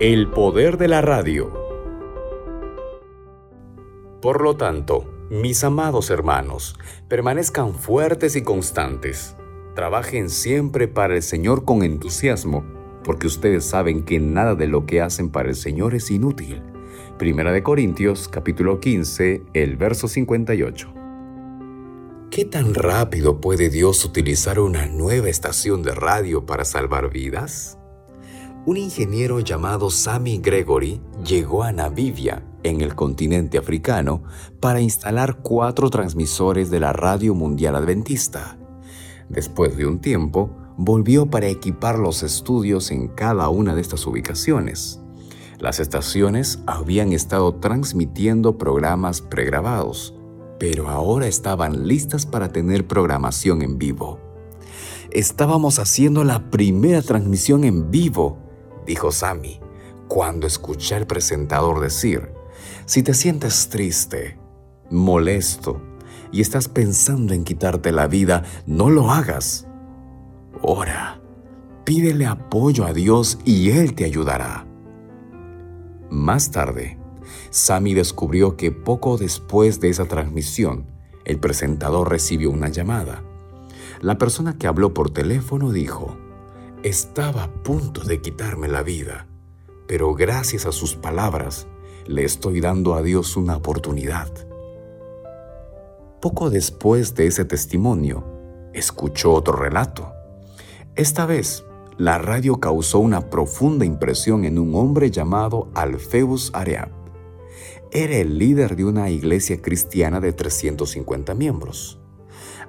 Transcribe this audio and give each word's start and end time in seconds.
El 0.00 0.30
poder 0.30 0.78
de 0.78 0.86
la 0.86 1.00
radio. 1.00 1.52
Por 4.22 4.42
lo 4.42 4.56
tanto, 4.56 5.12
mis 5.28 5.64
amados 5.64 6.10
hermanos, 6.10 6.78
permanezcan 7.08 7.74
fuertes 7.74 8.36
y 8.36 8.42
constantes. 8.42 9.34
Trabajen 9.74 10.30
siempre 10.30 10.86
para 10.86 11.16
el 11.16 11.22
Señor 11.24 11.64
con 11.64 11.82
entusiasmo, 11.82 12.64
porque 13.02 13.26
ustedes 13.26 13.64
saben 13.64 14.04
que 14.04 14.20
nada 14.20 14.54
de 14.54 14.68
lo 14.68 14.86
que 14.86 15.00
hacen 15.00 15.30
para 15.30 15.48
el 15.48 15.56
Señor 15.56 15.96
es 15.96 16.12
inútil. 16.12 16.62
Primera 17.18 17.50
de 17.50 17.64
Corintios, 17.64 18.28
capítulo 18.28 18.78
15, 18.78 19.42
el 19.52 19.76
verso 19.76 20.06
58. 20.06 20.94
¿Qué 22.30 22.44
tan 22.44 22.74
rápido 22.74 23.40
puede 23.40 23.68
Dios 23.68 24.04
utilizar 24.04 24.60
una 24.60 24.86
nueva 24.86 25.28
estación 25.28 25.82
de 25.82 25.96
radio 25.96 26.46
para 26.46 26.64
salvar 26.64 27.10
vidas? 27.10 27.77
Un 28.68 28.76
ingeniero 28.76 29.40
llamado 29.40 29.88
Sammy 29.88 30.40
Gregory 30.40 31.00
llegó 31.24 31.62
a 31.62 31.72
Namibia, 31.72 32.44
en 32.62 32.82
el 32.82 32.94
continente 32.94 33.56
africano, 33.56 34.24
para 34.60 34.82
instalar 34.82 35.38
cuatro 35.38 35.88
transmisores 35.88 36.70
de 36.70 36.78
la 36.78 36.92
Radio 36.92 37.34
Mundial 37.34 37.76
Adventista. 37.76 38.58
Después 39.30 39.74
de 39.78 39.86
un 39.86 40.00
tiempo, 40.00 40.50
volvió 40.76 41.30
para 41.30 41.46
equipar 41.46 41.98
los 41.98 42.22
estudios 42.22 42.90
en 42.90 43.08
cada 43.08 43.48
una 43.48 43.74
de 43.74 43.80
estas 43.80 44.06
ubicaciones. 44.06 45.00
Las 45.58 45.80
estaciones 45.80 46.58
habían 46.66 47.14
estado 47.14 47.54
transmitiendo 47.54 48.58
programas 48.58 49.22
pregrabados, 49.22 50.14
pero 50.60 50.90
ahora 50.90 51.26
estaban 51.26 51.88
listas 51.88 52.26
para 52.26 52.52
tener 52.52 52.86
programación 52.86 53.62
en 53.62 53.78
vivo. 53.78 54.20
Estábamos 55.10 55.78
haciendo 55.78 56.22
la 56.22 56.50
primera 56.50 57.00
transmisión 57.00 57.64
en 57.64 57.90
vivo 57.90 58.46
dijo 58.88 59.12
Sammy, 59.12 59.60
cuando 60.08 60.46
escuché 60.46 60.94
al 60.94 61.06
presentador 61.06 61.78
decir, 61.80 62.32
si 62.86 63.02
te 63.02 63.12
sientes 63.12 63.68
triste, 63.68 64.38
molesto 64.90 65.80
y 66.32 66.40
estás 66.40 66.68
pensando 66.68 67.34
en 67.34 67.44
quitarte 67.44 67.92
la 67.92 68.06
vida, 68.06 68.44
no 68.66 68.88
lo 68.88 69.10
hagas. 69.10 69.66
Ora, 70.62 71.20
pídele 71.84 72.24
apoyo 72.24 72.86
a 72.86 72.94
Dios 72.94 73.38
y 73.44 73.70
Él 73.70 73.94
te 73.94 74.06
ayudará. 74.06 74.66
Más 76.08 76.50
tarde, 76.50 76.98
Sammy 77.50 77.92
descubrió 77.92 78.56
que 78.56 78.72
poco 78.72 79.18
después 79.18 79.80
de 79.80 79.90
esa 79.90 80.06
transmisión, 80.06 80.86
el 81.26 81.38
presentador 81.38 82.08
recibió 82.08 82.50
una 82.50 82.70
llamada. 82.70 83.22
La 84.00 84.16
persona 84.16 84.56
que 84.56 84.66
habló 84.66 84.94
por 84.94 85.10
teléfono 85.10 85.72
dijo, 85.72 86.16
estaba 86.82 87.44
a 87.44 87.62
punto 87.62 88.02
de 88.02 88.20
quitarme 88.20 88.68
la 88.68 88.82
vida, 88.82 89.26
pero 89.86 90.14
gracias 90.14 90.64
a 90.66 90.72
sus 90.72 90.94
palabras 90.94 91.66
le 92.06 92.24
estoy 92.24 92.60
dando 92.60 92.94
a 92.94 93.02
Dios 93.02 93.36
una 93.36 93.56
oportunidad. 93.56 94.28
Poco 96.20 96.50
después 96.50 97.14
de 97.14 97.26
ese 97.26 97.44
testimonio, 97.44 98.24
escuchó 98.72 99.32
otro 99.32 99.54
relato. 99.54 100.12
Esta 100.94 101.26
vez, 101.26 101.64
la 101.96 102.18
radio 102.18 102.60
causó 102.60 103.00
una 103.00 103.28
profunda 103.28 103.84
impresión 103.84 104.44
en 104.44 104.58
un 104.58 104.74
hombre 104.74 105.10
llamado 105.10 105.68
Alfeus 105.74 106.50
Areab. 106.54 106.90
Era 107.90 108.16
el 108.16 108.38
líder 108.38 108.76
de 108.76 108.84
una 108.84 109.10
iglesia 109.10 109.60
cristiana 109.60 110.20
de 110.20 110.32
350 110.32 111.34
miembros. 111.34 112.00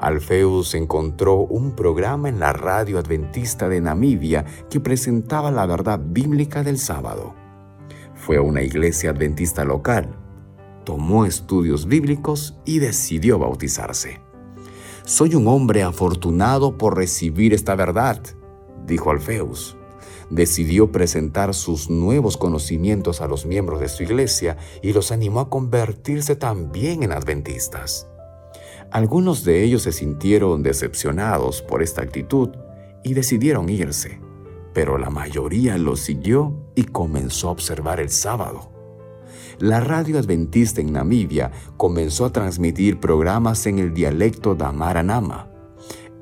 Alfeus 0.00 0.74
encontró 0.74 1.38
un 1.38 1.72
programa 1.72 2.28
en 2.28 2.38
la 2.38 2.52
radio 2.52 2.98
adventista 2.98 3.68
de 3.68 3.80
Namibia 3.80 4.44
que 4.70 4.78
presentaba 4.78 5.50
la 5.50 5.66
verdad 5.66 6.00
bíblica 6.02 6.62
del 6.62 6.78
sábado. 6.78 7.34
Fue 8.14 8.36
a 8.36 8.42
una 8.42 8.62
iglesia 8.62 9.10
adventista 9.10 9.64
local, 9.64 10.14
tomó 10.84 11.24
estudios 11.24 11.86
bíblicos 11.86 12.56
y 12.64 12.78
decidió 12.78 13.38
bautizarse. 13.38 14.20
Soy 15.04 15.34
un 15.34 15.48
hombre 15.48 15.82
afortunado 15.82 16.78
por 16.78 16.96
recibir 16.96 17.52
esta 17.52 17.74
verdad, 17.74 18.20
dijo 18.86 19.10
Alfeus. 19.10 19.76
Decidió 20.30 20.92
presentar 20.92 21.54
sus 21.54 21.88
nuevos 21.88 22.36
conocimientos 22.36 23.20
a 23.20 23.26
los 23.26 23.46
miembros 23.46 23.80
de 23.80 23.88
su 23.88 24.02
iglesia 24.02 24.58
y 24.82 24.92
los 24.92 25.10
animó 25.10 25.40
a 25.40 25.48
convertirse 25.48 26.36
también 26.36 27.02
en 27.02 27.12
adventistas. 27.12 28.06
Algunos 28.90 29.44
de 29.44 29.64
ellos 29.64 29.82
se 29.82 29.92
sintieron 29.92 30.62
decepcionados 30.62 31.60
por 31.60 31.82
esta 31.82 32.00
actitud 32.00 32.50
y 33.04 33.12
decidieron 33.12 33.68
irse, 33.68 34.18
pero 34.72 34.96
la 34.96 35.10
mayoría 35.10 35.76
lo 35.76 35.94
siguió 35.94 36.54
y 36.74 36.84
comenzó 36.84 37.48
a 37.48 37.52
observar 37.52 38.00
el 38.00 38.08
sábado. 38.08 38.72
La 39.58 39.80
radio 39.80 40.18
adventista 40.18 40.80
en 40.80 40.92
Namibia 40.92 41.50
comenzó 41.76 42.24
a 42.24 42.32
transmitir 42.32 42.98
programas 42.98 43.66
en 43.66 43.78
el 43.78 43.92
dialecto 43.92 44.54
Damaranama. 44.54 45.50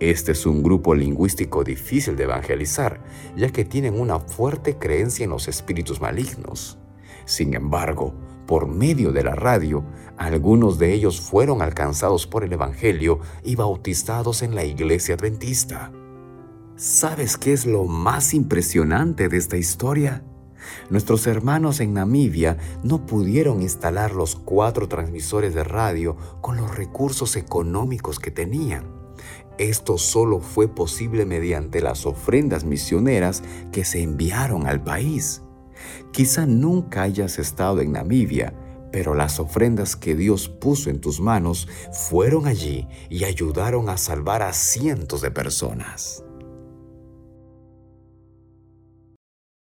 Este 0.00 0.32
es 0.32 0.44
un 0.44 0.62
grupo 0.62 0.94
lingüístico 0.94 1.62
difícil 1.62 2.16
de 2.16 2.24
evangelizar, 2.24 3.00
ya 3.36 3.50
que 3.50 3.64
tienen 3.64 3.98
una 4.00 4.18
fuerte 4.18 4.76
creencia 4.76 5.24
en 5.24 5.30
los 5.30 5.46
espíritus 5.46 6.00
malignos. 6.00 6.78
Sin 7.26 7.54
embargo, 7.54 8.14
por 8.46 8.68
medio 8.68 9.12
de 9.12 9.24
la 9.24 9.34
radio, 9.34 9.84
algunos 10.16 10.78
de 10.78 10.94
ellos 10.94 11.20
fueron 11.20 11.62
alcanzados 11.62 12.26
por 12.26 12.44
el 12.44 12.52
Evangelio 12.52 13.20
y 13.44 13.56
bautizados 13.56 14.42
en 14.42 14.54
la 14.54 14.64
iglesia 14.64 15.14
adventista. 15.14 15.92
¿Sabes 16.76 17.36
qué 17.36 17.52
es 17.52 17.66
lo 17.66 17.84
más 17.84 18.34
impresionante 18.34 19.28
de 19.28 19.36
esta 19.36 19.56
historia? 19.56 20.24
Nuestros 20.90 21.26
hermanos 21.26 21.80
en 21.80 21.94
Namibia 21.94 22.58
no 22.82 23.06
pudieron 23.06 23.62
instalar 23.62 24.12
los 24.12 24.36
cuatro 24.36 24.88
transmisores 24.88 25.54
de 25.54 25.64
radio 25.64 26.16
con 26.40 26.56
los 26.56 26.76
recursos 26.76 27.36
económicos 27.36 28.18
que 28.18 28.30
tenían. 28.30 28.84
Esto 29.58 29.96
solo 29.96 30.40
fue 30.40 30.68
posible 30.68 31.24
mediante 31.24 31.80
las 31.80 32.04
ofrendas 32.04 32.64
misioneras 32.64 33.42
que 33.72 33.84
se 33.84 34.02
enviaron 34.02 34.66
al 34.66 34.82
país. 34.82 35.42
Quizá 36.12 36.46
nunca 36.46 37.02
hayas 37.02 37.38
estado 37.38 37.80
en 37.80 37.92
Namibia, 37.92 38.54
pero 38.92 39.14
las 39.14 39.40
ofrendas 39.40 39.96
que 39.96 40.14
Dios 40.14 40.48
puso 40.48 40.90
en 40.90 41.00
tus 41.00 41.20
manos 41.20 41.68
fueron 41.92 42.46
allí 42.46 42.88
y 43.10 43.24
ayudaron 43.24 43.88
a 43.88 43.96
salvar 43.96 44.42
a 44.42 44.52
cientos 44.52 45.20
de 45.20 45.30
personas. 45.30 46.24